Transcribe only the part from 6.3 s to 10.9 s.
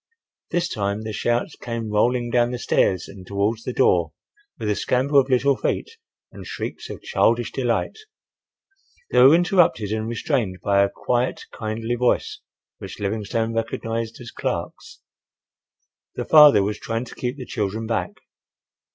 and shrieks of childish delight. They were interrupted and restrained by a